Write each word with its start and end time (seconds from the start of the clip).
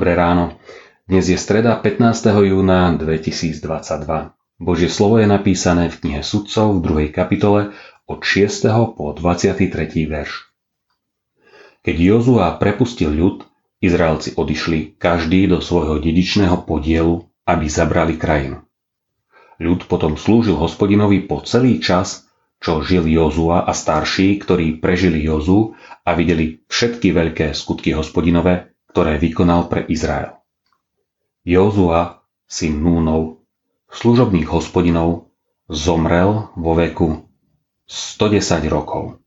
Dnes 0.00 1.28
je 1.28 1.36
streda 1.36 1.76
15. 1.76 2.24
júna 2.40 2.96
2022. 2.96 3.60
Božie 4.56 4.88
slovo 4.88 5.20
je 5.20 5.28
napísané 5.28 5.92
v 5.92 6.00
knihe 6.00 6.22
Sudcov 6.24 6.80
v 6.80 7.12
2. 7.12 7.12
kapitole 7.12 7.76
od 8.08 8.24
6. 8.24 8.64
po 8.96 9.12
23. 9.12 9.60
verš. 10.08 10.48
Keď 11.84 11.96
Jozua 12.00 12.56
prepustil 12.56 13.12
ľud, 13.12 13.44
Izraelci 13.84 14.40
odišli 14.40 14.96
každý 14.96 15.52
do 15.52 15.60
svojho 15.60 16.00
dedičného 16.00 16.64
podielu, 16.64 17.28
aby 17.44 17.68
zabrali 17.68 18.16
krajinu. 18.16 18.64
Ľud 19.60 19.84
potom 19.84 20.16
slúžil 20.16 20.56
hospodinovi 20.56 21.28
po 21.28 21.44
celý 21.44 21.76
čas, 21.76 22.24
čo 22.56 22.80
žil 22.80 23.04
Jozua 23.04 23.68
a 23.68 23.76
starší, 23.76 24.40
ktorí 24.40 24.80
prežili 24.80 25.28
Jozu 25.28 25.76
a 26.08 26.16
videli 26.16 26.64
všetky 26.72 27.12
veľké 27.12 27.52
skutky 27.52 27.92
hospodinové, 27.92 28.69
ktoré 28.90 29.22
vykonal 29.22 29.70
pre 29.70 29.86
Izrael. 29.86 30.38
Jozua, 31.46 32.26
syn 32.50 32.82
Núnov, 32.82 33.46
služobných 33.90 34.50
hospodinov, 34.50 35.30
zomrel 35.70 36.50
vo 36.58 36.72
veku 36.74 37.26
110 37.90 38.66
rokov. 38.70 39.18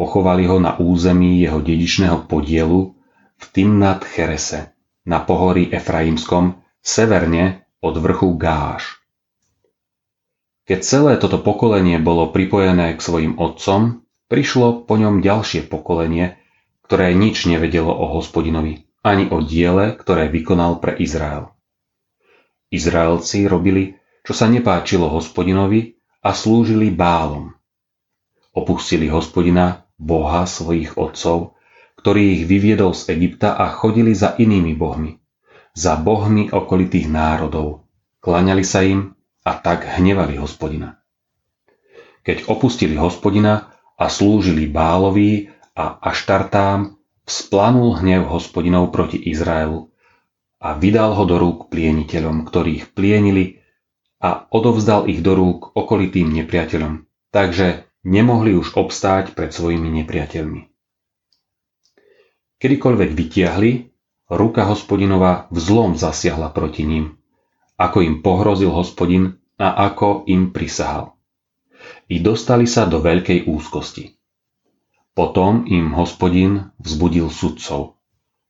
Pochovali 0.00 0.48
ho 0.48 0.56
na 0.56 0.80
území 0.80 1.44
jeho 1.44 1.60
dedičného 1.60 2.24
podielu 2.24 2.96
v 3.36 3.44
Timnat 3.52 4.04
Cherese, 4.04 4.72
na 5.04 5.20
pohorí 5.20 5.68
Efraimskom, 5.68 6.60
severne 6.80 7.68
od 7.84 8.00
vrchu 8.00 8.36
Gáš. 8.40 9.00
Keď 10.64 10.80
celé 10.80 11.12
toto 11.20 11.36
pokolenie 11.36 12.00
bolo 12.00 12.32
pripojené 12.32 12.96
k 12.96 13.00
svojim 13.00 13.34
otcom, 13.36 14.08
prišlo 14.32 14.88
po 14.88 14.96
ňom 14.96 15.20
ďalšie 15.20 15.68
pokolenie, 15.68 16.39
ktoré 16.90 17.14
nič 17.14 17.46
nevedelo 17.46 17.94
o 17.94 18.18
hospodinovi 18.18 18.90
ani 19.06 19.30
o 19.30 19.38
diele, 19.38 19.94
ktoré 19.94 20.26
vykonal 20.26 20.82
pre 20.82 20.98
Izrael. 20.98 21.54
Izraelci 22.66 23.46
robili, 23.46 23.94
čo 24.26 24.34
sa 24.34 24.50
nepáčilo 24.50 25.06
hospodinovi 25.06 25.94
a 26.18 26.34
slúžili 26.34 26.90
bálom. 26.90 27.54
Opustili 28.58 29.06
hospodina, 29.06 29.86
boha 30.02 30.50
svojich 30.50 30.98
otcov, 30.98 31.54
ktorý 32.02 32.42
ich 32.42 32.42
vyviedol 32.50 32.90
z 32.90 33.14
Egypta 33.14 33.54
a 33.54 33.70
chodili 33.70 34.10
za 34.10 34.34
inými 34.34 34.74
bohmi, 34.74 35.14
za 35.70 35.94
bohmi 35.94 36.50
okolitých 36.50 37.06
národov, 37.06 37.86
klaňali 38.18 38.66
sa 38.66 38.82
im 38.82 39.14
a 39.46 39.54
tak 39.62 39.86
hnevali 39.86 40.42
hospodina. 40.42 40.98
Keď 42.26 42.50
opustili 42.50 42.98
hospodina 42.98 43.78
a 43.94 44.10
slúžili 44.10 44.66
Bálovi 44.66 45.59
a 45.80 45.96
Aštartám, 46.12 47.00
Splanul 47.24 47.96
hnev 48.04 48.28
hospodinov 48.28 48.92
proti 48.92 49.16
Izraelu 49.16 49.88
a 50.60 50.76
vydal 50.76 51.16
ho 51.16 51.24
do 51.24 51.40
rúk 51.40 51.72
plieniteľom, 51.72 52.44
ktorých 52.44 52.92
plienili 52.92 53.64
a 54.20 54.44
odovzdal 54.52 55.08
ich 55.08 55.24
do 55.24 55.32
rúk 55.32 55.72
okolitým 55.72 56.28
nepriateľom, 56.36 57.08
takže 57.32 57.88
nemohli 58.04 58.52
už 58.52 58.76
obstáť 58.76 59.32
pred 59.32 59.56
svojimi 59.56 59.88
nepriateľmi. 60.04 60.68
Kedykoľvek 62.60 63.10
vytiahli, 63.16 63.70
ruka 64.28 64.68
hospodinova 64.68 65.48
vzlom 65.48 65.96
zasiahla 65.96 66.52
proti 66.52 66.84
ním, 66.84 67.16
ako 67.80 68.04
im 68.04 68.20
pohrozil 68.20 68.68
hospodin 68.68 69.40
a 69.56 69.88
ako 69.88 70.28
im 70.28 70.52
prisahal. 70.52 71.16
I 72.12 72.20
dostali 72.20 72.68
sa 72.68 72.84
do 72.84 73.00
veľkej 73.00 73.48
úzkosti. 73.48 74.19
Potom 75.12 75.66
im 75.66 75.92
hospodin 75.98 76.70
vzbudil 76.78 77.28
sudcov, 77.28 77.98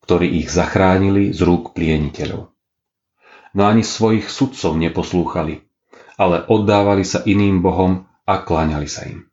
ktorí 0.04 0.44
ich 0.44 0.52
zachránili 0.52 1.32
z 1.32 1.40
rúk 1.42 1.72
plieniteľov. 1.72 2.52
No 3.56 3.62
ani 3.66 3.82
svojich 3.82 4.30
sudcov 4.30 4.76
neposlúchali, 4.78 5.64
ale 6.20 6.44
oddávali 6.46 7.02
sa 7.02 7.24
iným 7.24 7.64
bohom 7.64 8.06
a 8.28 8.44
kláňali 8.44 8.86
sa 8.86 9.08
im. 9.08 9.26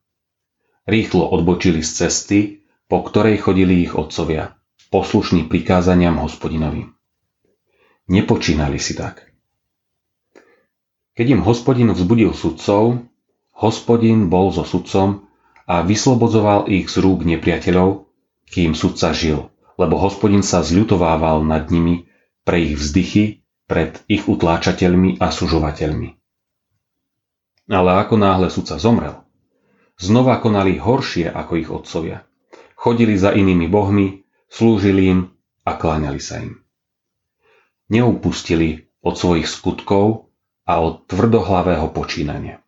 Rýchlo 0.87 1.27
odbočili 1.27 1.83
z 1.83 1.91
cesty, 2.07 2.39
po 2.87 3.03
ktorej 3.03 3.43
chodili 3.43 3.83
ich 3.83 3.93
otcovia, 3.93 4.55
poslušní 4.87 5.51
prikázaniam 5.51 6.15
hospodinovi. 6.23 6.87
Nepočínali 8.07 8.79
si 8.79 8.95
tak. 8.95 9.27
Keď 11.19 11.27
im 11.35 11.41
hospodin 11.43 11.91
vzbudil 11.91 12.31
sudcov, 12.31 13.03
hospodin 13.51 14.31
bol 14.31 14.55
so 14.55 14.63
sudcom 14.63 15.26
a 15.67 15.83
vyslobodzoval 15.83 16.71
ich 16.71 16.87
z 16.87 17.03
rúk 17.03 17.27
nepriateľov, 17.27 18.07
kým 18.47 18.71
sudca 18.71 19.11
žil, 19.11 19.51
lebo 19.75 19.99
hospodin 19.99 20.39
sa 20.39 20.63
zľutovával 20.63 21.43
nad 21.43 21.67
nimi 21.67 22.07
pre 22.47 22.63
ich 22.63 22.79
vzdychy 22.79 23.43
pred 23.67 23.99
ich 24.07 24.23
utláčateľmi 24.31 25.19
a 25.19 25.27
sužovateľmi. 25.27 26.15
Ale 27.67 27.91
ako 27.99 28.15
náhle 28.15 28.47
sudca 28.47 28.79
zomrel, 28.79 29.27
znova 29.99 30.39
konali 30.39 30.79
horšie 30.79 31.27
ako 31.27 31.53
ich 31.59 31.67
otcovia. 31.67 32.23
Chodili 32.79 33.19
za 33.19 33.35
inými 33.35 33.67
bohmi, 33.67 34.23
slúžili 34.47 35.11
im 35.11 35.19
a 35.67 35.75
kláňali 35.75 36.21
sa 36.23 36.39
im. 36.39 36.63
Neupustili 37.91 38.87
od 39.03 39.19
svojich 39.19 39.51
skutkov 39.51 40.31
a 40.63 40.79
od 40.79 41.03
tvrdohlavého 41.11 41.91
počínania 41.91 42.63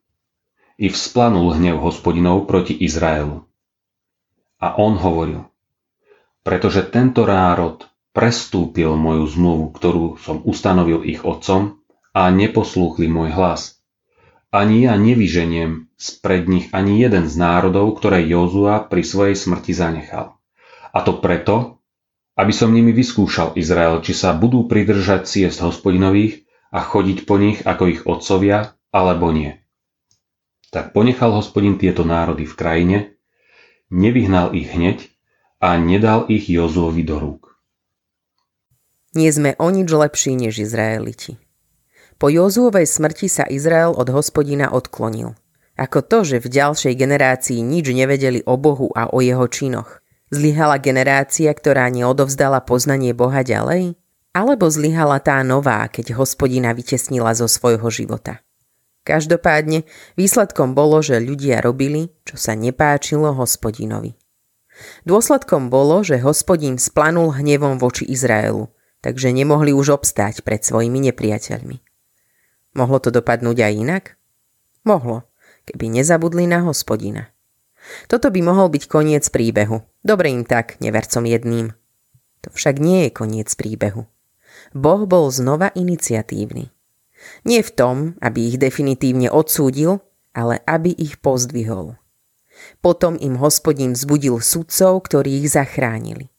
i 0.79 0.87
vzplanul 0.87 1.59
hnev 1.59 1.83
hospodinov 1.83 2.47
proti 2.47 2.71
Izraelu. 2.71 3.43
A 4.63 4.79
on 4.79 4.95
hovoril, 4.95 5.43
pretože 6.47 6.87
tento 6.87 7.27
národ 7.27 7.83
prestúpil 8.15 8.95
moju 8.95 9.27
zmluvu, 9.27 9.65
ktorú 9.75 10.05
som 10.23 10.39
ustanovil 10.47 11.03
ich 11.03 11.21
otcom 11.27 11.83
a 12.15 12.31
neposlúchli 12.31 13.11
môj 13.11 13.35
hlas. 13.35 13.83
Ani 14.49 14.87
ja 14.87 14.97
nevyženiem 14.97 15.93
spred 15.99 16.49
nich 16.49 16.71
ani 16.73 17.03
jeden 17.03 17.29
z 17.29 17.35
národov, 17.37 17.99
ktoré 17.99 18.25
Jozua 18.25 18.87
pri 18.87 19.05
svojej 19.05 19.35
smrti 19.37 19.75
zanechal. 19.75 20.39
A 20.89 21.05
to 21.05 21.21
preto, 21.21 21.83
aby 22.39 22.55
som 22.55 22.71
nimi 22.71 22.95
vyskúšal 22.95 23.59
Izrael, 23.59 23.99
či 24.01 24.15
sa 24.15 24.33
budú 24.33 24.65
pridržať 24.65 25.27
ciest 25.27 25.59
hospodinových 25.59 26.47
a 26.71 26.81
chodiť 26.81 27.27
po 27.27 27.35
nich 27.35 27.61
ako 27.61 27.83
ich 27.91 28.01
otcovia, 28.07 28.73
alebo 28.89 29.29
nie. 29.29 29.59
Tak 30.69 30.93
ponechal 30.93 31.33
hospodin 31.33 31.81
tieto 31.81 32.05
národy 32.05 32.45
v 32.45 32.53
krajine, 32.53 32.97
nevyhnal 33.89 34.53
ich 34.53 34.69
hneď 34.69 35.09
a 35.57 35.75
nedal 35.81 36.29
ich 36.29 36.45
Jozuovi 36.45 37.01
do 37.01 37.17
rúk. 37.17 37.49
Nie 39.17 39.33
sme 39.33 39.57
o 39.57 39.73
nič 39.73 39.89
lepší 39.89 40.37
než 40.37 40.61
Izraeliti. 40.61 41.41
Po 42.21 42.29
Jozuovej 42.29 42.85
smrti 42.85 43.25
sa 43.25 43.49
Izrael 43.49 43.89
od 43.97 44.05
hospodina 44.13 44.69
odklonil. 44.69 45.33
Ako 45.79 46.03
to, 46.05 46.27
že 46.27 46.43
v 46.43 46.51
ďalšej 46.51 46.93
generácii 46.93 47.63
nič 47.63 47.89
nevedeli 47.89 48.43
o 48.45 48.59
Bohu 48.59 48.91
a 48.93 49.09
o 49.09 49.23
jeho 49.23 49.47
činoch. 49.47 50.03
Zlyhala 50.29 50.77
generácia, 50.77 51.49
ktorá 51.49 51.89
neodovzdala 51.89 52.61
poznanie 52.61 53.17
Boha 53.17 53.41
ďalej? 53.41 53.97
Alebo 54.35 54.69
zlyhala 54.69 55.17
tá 55.17 55.41
nová, 55.41 55.89
keď 55.89 56.13
hospodina 56.19 56.69
vytesnila 56.75 57.33
zo 57.33 57.49
svojho 57.49 57.89
života? 57.89 58.45
Každopádne 59.07 59.87
výsledkom 60.19 60.75
bolo, 60.77 60.99
že 60.99 61.23
ľudia 61.23 61.63
robili, 61.63 62.13
čo 62.27 62.35
sa 62.35 62.53
nepáčilo 62.53 63.33
hospodinovi. 63.33 64.19
Dôsledkom 65.03 65.67
bolo, 65.67 66.03
že 66.05 66.23
hospodín 66.23 66.79
splanul 66.79 67.35
hnevom 67.35 67.79
voči 67.81 68.07
Izraelu, 68.07 68.71
takže 69.03 69.31
nemohli 69.35 69.75
už 69.75 69.99
obstáť 69.99 70.43
pred 70.43 70.63
svojimi 70.63 71.11
nepriateľmi. 71.11 71.83
Mohlo 72.77 72.97
to 73.01 73.09
dopadnúť 73.11 73.57
aj 73.59 73.73
inak? 73.75 74.03
Mohlo, 74.87 75.27
keby 75.67 75.99
nezabudli 75.99 76.47
na 76.47 76.63
hospodina. 76.63 77.33
Toto 78.07 78.29
by 78.29 78.39
mohol 78.43 78.67
byť 78.69 78.83
koniec 78.87 79.25
príbehu. 79.31 79.81
Dobre 80.03 80.31
im 80.31 80.43
tak, 80.45 80.79
nevercom 80.79 81.25
jedným. 81.25 81.73
To 82.45 82.47
však 82.53 82.79
nie 82.79 83.07
je 83.07 83.11
koniec 83.11 83.49
príbehu. 83.55 84.07
Boh 84.71 85.01
bol 85.09 85.27
znova 85.31 85.71
iniciatívny. 85.75 86.71
Nie 87.43 87.63
v 87.63 87.71
tom, 87.71 87.95
aby 88.23 88.53
ich 88.53 88.57
definitívne 88.57 89.31
odsúdil, 89.31 89.99
ale 90.31 90.63
aby 90.63 90.95
ich 90.95 91.19
pozdvihol. 91.19 91.99
Potom 92.83 93.15
im 93.15 93.39
hospodín 93.39 93.95
vzbudil 93.95 94.43
sudcov, 94.43 95.03
ktorí 95.07 95.43
ich 95.43 95.51
zachránili. 95.51 96.31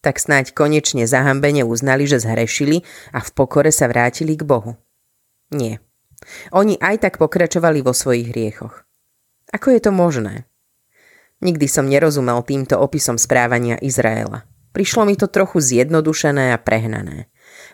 Tak 0.00 0.16
snáď 0.16 0.56
konečne 0.56 1.04
zahambene 1.04 1.60
uznali, 1.68 2.08
že 2.08 2.24
zhrešili 2.24 2.80
a 3.12 3.20
v 3.20 3.30
pokore 3.36 3.68
sa 3.68 3.84
vrátili 3.84 4.32
k 4.32 4.48
Bohu. 4.48 4.80
Nie. 5.52 5.84
Oni 6.52 6.80
aj 6.80 7.04
tak 7.04 7.14
pokračovali 7.20 7.84
vo 7.84 7.92
svojich 7.92 8.32
hriechoch. 8.32 8.84
Ako 9.52 9.76
je 9.76 9.80
to 9.82 9.92
možné? 9.92 10.48
Nikdy 11.40 11.66
som 11.68 11.88
nerozumel 11.88 12.40
týmto 12.44 12.76
opisom 12.76 13.16
správania 13.16 13.80
Izraela. 13.80 14.44
Prišlo 14.70 15.08
mi 15.08 15.16
to 15.16 15.26
trochu 15.26 15.58
zjednodušené 15.58 16.54
a 16.54 16.58
prehnané. 16.60 17.26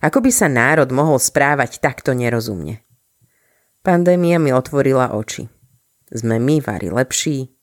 Ako 0.05 0.21
by 0.21 0.31
sa 0.33 0.49
národ 0.51 0.93
mohol 0.93 1.17
správať 1.17 1.81
takto 1.81 2.13
nerozumne? 2.13 2.85
Pandémia 3.81 4.37
mi 4.43 4.51
otvorila 4.51 5.15
oči. 5.15 5.49
Sme 6.11 6.37
my 6.43 6.61
vari 6.61 6.91
lepší? 6.91 7.55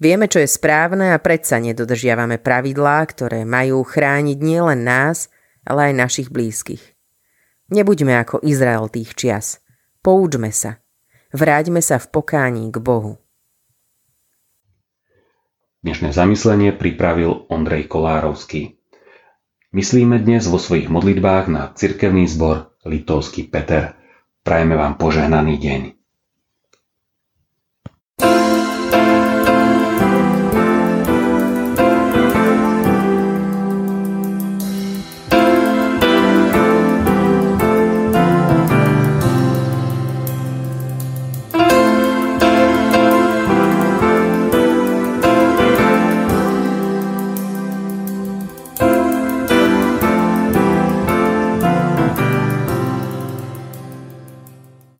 Vieme, 0.00 0.26
čo 0.26 0.40
je 0.40 0.48
správne 0.48 1.12
a 1.12 1.20
predsa 1.20 1.60
nedodržiavame 1.60 2.40
pravidlá, 2.40 3.04
ktoré 3.06 3.44
majú 3.44 3.84
chrániť 3.84 4.38
nielen 4.40 4.82
nás, 4.82 5.28
ale 5.68 5.92
aj 5.92 5.94
našich 5.94 6.28
blízkych. 6.32 6.96
Nebuďme 7.68 8.14
ako 8.22 8.46
Izrael 8.46 8.86
tých 8.88 9.12
čias. 9.18 9.58
Poučme 10.00 10.54
sa. 10.54 10.78
Vráťme 11.34 11.82
sa 11.82 11.98
v 11.98 12.06
pokání 12.14 12.70
k 12.70 12.78
Bohu. 12.78 13.18
Dnešné 15.82 16.14
zamyslenie 16.14 16.74
pripravil 16.74 17.46
Ondrej 17.50 17.90
Kolárovský. 17.90 18.78
Myslíme 19.76 20.16
dnes 20.24 20.48
vo 20.48 20.56
svojich 20.56 20.88
modlitbách 20.88 21.52
na 21.52 21.68
cirkevný 21.68 22.24
zbor 22.32 22.72
Litovský 22.88 23.44
Peter. 23.52 23.92
Prajeme 24.40 24.72
vám 24.72 24.96
požehnaný 24.96 25.60
deň. 25.60 25.80